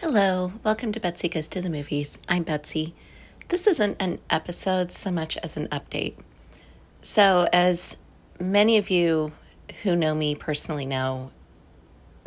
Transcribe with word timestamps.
Hello, 0.00 0.54
welcome 0.64 0.92
to 0.92 0.98
Betsy 0.98 1.28
Goes 1.28 1.46
to 1.48 1.60
the 1.60 1.68
Movies. 1.68 2.18
I'm 2.26 2.42
Betsy. 2.42 2.94
This 3.48 3.66
isn't 3.66 4.00
an 4.00 4.18
episode 4.30 4.90
so 4.90 5.10
much 5.10 5.36
as 5.42 5.58
an 5.58 5.68
update. 5.68 6.14
So, 7.02 7.50
as 7.52 7.98
many 8.40 8.78
of 8.78 8.88
you 8.88 9.32
who 9.82 9.94
know 9.94 10.14
me 10.14 10.34
personally 10.34 10.86
know, 10.86 11.32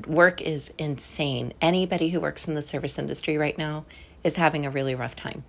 work 0.05 0.39
is 0.39 0.71
insane. 0.77 1.51
Anybody 1.61 2.11
who 2.11 2.19
works 2.19 2.47
in 2.47 2.53
the 2.53 2.61
service 2.61 2.99
industry 2.99 3.39
right 3.39 3.57
now 3.57 3.85
is 4.23 4.35
having 4.35 4.67
a 4.67 4.69
really 4.69 4.93
rough 4.93 5.15
time. 5.15 5.43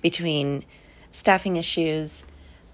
Between 0.00 0.64
staffing 1.10 1.56
issues, 1.56 2.24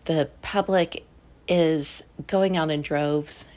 the 0.04 0.28
public 0.42 1.06
is 1.48 2.04
going 2.26 2.54
out 2.54 2.70
in 2.70 2.82
droves, 2.82 3.48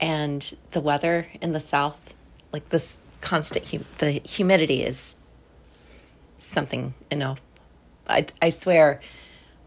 and 0.00 0.56
the 0.70 0.80
weather 0.80 1.26
in 1.40 1.50
the 1.50 1.58
south, 1.58 2.14
like 2.52 2.68
this 2.68 2.98
constant 3.22 3.70
hum- 3.70 3.86
the 3.98 4.10
humidity 4.24 4.82
is 4.82 5.16
something 6.38 6.92
you 7.10 7.16
know. 7.16 7.36
I, 8.08 8.26
I 8.42 8.50
swear 8.50 9.00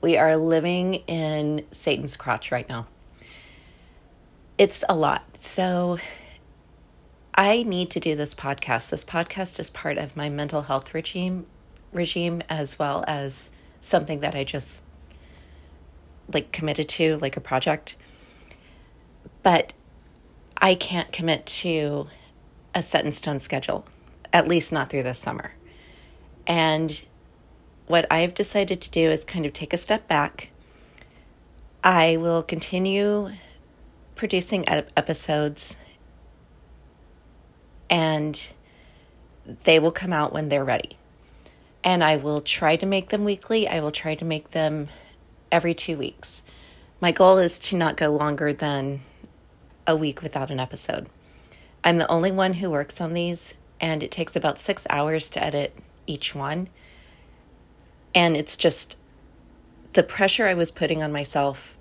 we 0.01 0.17
are 0.17 0.37
living 0.37 0.95
in 1.07 1.65
satan's 1.71 2.15
crotch 2.15 2.51
right 2.51 2.69
now. 2.69 2.85
It's 4.59 4.83
a 4.87 4.95
lot. 4.95 5.23
So 5.39 5.97
i 7.33 7.63
need 7.63 7.89
to 7.91 7.99
do 7.99 8.15
this 8.15 8.33
podcast. 8.35 8.89
This 8.89 9.03
podcast 9.03 9.59
is 9.59 9.69
part 9.69 9.97
of 9.97 10.15
my 10.15 10.29
mental 10.29 10.63
health 10.63 10.93
regime 10.93 11.47
regime 11.91 12.43
as 12.49 12.77
well 12.77 13.05
as 13.07 13.49
something 13.79 14.19
that 14.19 14.35
i 14.35 14.43
just 14.43 14.83
like 16.33 16.51
committed 16.51 16.89
to 16.89 17.17
like 17.17 17.37
a 17.37 17.41
project. 17.41 17.95
But 19.43 19.73
i 20.57 20.75
can't 20.75 21.11
commit 21.13 21.45
to 21.45 22.07
a 22.75 22.83
set 22.83 23.05
in 23.05 23.11
stone 23.11 23.39
schedule, 23.39 23.85
at 24.31 24.47
least 24.47 24.71
not 24.71 24.89
through 24.89 25.03
this 25.03 25.17
summer. 25.17 25.53
And 26.45 27.01
what 27.87 28.05
I've 28.11 28.33
decided 28.33 28.81
to 28.81 28.91
do 28.91 29.09
is 29.09 29.23
kind 29.23 29.45
of 29.45 29.53
take 29.53 29.73
a 29.73 29.77
step 29.77 30.07
back. 30.07 30.49
I 31.83 32.17
will 32.17 32.43
continue 32.43 33.31
producing 34.15 34.65
episodes 34.67 35.77
and 37.89 38.51
they 39.63 39.79
will 39.79 39.91
come 39.91 40.11
out 40.11 40.33
when 40.33 40.49
they're 40.49 40.65
ready. 40.65 40.97
And 41.83 42.03
I 42.03 42.17
will 42.17 42.41
try 42.41 42.75
to 42.77 42.85
make 42.85 43.09
them 43.09 43.23
weekly. 43.23 43.67
I 43.67 43.79
will 43.79 43.91
try 43.91 44.15
to 44.15 44.25
make 44.25 44.51
them 44.51 44.87
every 45.51 45.75
two 45.75 45.97
weeks. 45.97 46.41
My 46.99 47.11
goal 47.11 47.37
is 47.37 47.59
to 47.59 47.77
not 47.77 47.97
go 47.97 48.09
longer 48.09 48.51
than 48.51 49.01
a 49.85 49.95
week 49.95 50.23
without 50.23 50.49
an 50.49 50.59
episode. 50.59 51.07
I'm 51.85 51.99
the 51.99 52.11
only 52.11 52.31
one 52.31 52.53
who 52.55 52.71
works 52.71 52.99
on 52.99 53.13
these, 53.13 53.55
and 53.79 54.01
it 54.01 54.09
takes 54.09 54.35
about 54.35 54.57
six 54.57 54.87
hours 54.89 55.29
to 55.29 55.43
edit 55.43 55.77
each 56.07 56.33
one. 56.33 56.67
And 58.15 58.35
it's 58.35 58.57
just 58.57 58.97
the 59.93 60.01
pressure 60.01 60.47
I 60.47 60.55
was 60.55 60.71
putting 60.71 61.03
on 61.03 61.11
myself, 61.11 61.77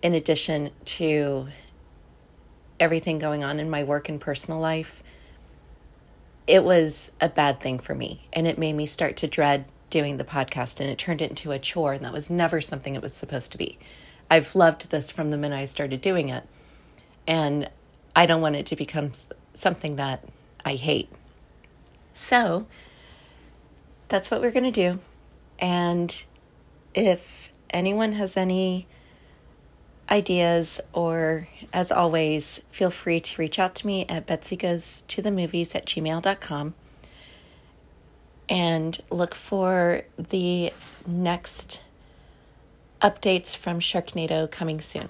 in 0.00 0.14
addition 0.14 0.70
to 0.86 1.48
everything 2.80 3.18
going 3.18 3.44
on 3.44 3.60
in 3.60 3.68
my 3.68 3.84
work 3.84 4.08
and 4.08 4.20
personal 4.20 4.58
life, 4.58 5.02
it 6.46 6.64
was 6.64 7.10
a 7.20 7.28
bad 7.28 7.60
thing 7.60 7.78
for 7.78 7.94
me. 7.94 8.26
And 8.32 8.46
it 8.46 8.58
made 8.58 8.74
me 8.74 8.86
start 8.86 9.16
to 9.18 9.26
dread 9.26 9.66
doing 9.90 10.16
the 10.16 10.24
podcast, 10.24 10.80
and 10.80 10.88
it 10.88 10.98
turned 10.98 11.20
it 11.20 11.30
into 11.30 11.52
a 11.52 11.58
chore, 11.58 11.92
and 11.92 12.04
that 12.04 12.12
was 12.12 12.30
never 12.30 12.60
something 12.60 12.94
it 12.94 13.02
was 13.02 13.12
supposed 13.12 13.52
to 13.52 13.58
be. 13.58 13.78
I've 14.30 14.54
loved 14.54 14.90
this 14.90 15.10
from 15.10 15.30
the 15.30 15.36
minute 15.36 15.58
I 15.58 15.66
started 15.66 16.00
doing 16.00 16.30
it. 16.30 16.44
And 17.26 17.68
I 18.16 18.24
don't 18.24 18.40
want 18.40 18.56
it 18.56 18.64
to 18.66 18.76
become 18.76 19.12
something 19.52 19.96
that 19.96 20.24
I 20.64 20.74
hate. 20.74 21.10
So 22.14 22.66
that's 24.08 24.30
what 24.30 24.40
we're 24.40 24.50
going 24.50 24.64
to 24.64 24.70
do. 24.70 24.98
And 25.58 26.24
if 26.94 27.52
anyone 27.68 28.12
has 28.12 28.36
any 28.36 28.86
ideas, 30.10 30.80
or 30.94 31.46
as 31.74 31.92
always, 31.92 32.62
feel 32.70 32.90
free 32.90 33.20
to 33.20 33.40
reach 33.40 33.58
out 33.58 33.74
to 33.76 33.86
me 33.86 34.06
at 34.08 34.26
Betsy 34.26 34.56
Goes 34.56 35.02
to 35.08 35.20
the 35.20 35.30
Movies 35.30 35.74
at 35.74 35.84
gmail.com 35.84 36.74
and 38.48 38.98
look 39.10 39.34
for 39.34 40.02
the 40.16 40.72
next 41.06 41.82
updates 43.02 43.54
from 43.54 43.78
Sharknado 43.78 44.50
coming 44.50 44.80
soon. 44.80 45.08